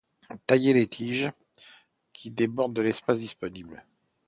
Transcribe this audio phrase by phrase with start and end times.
[0.47, 1.31] Tailler les tiges
[2.11, 3.85] qui débordent de l'espace disponible.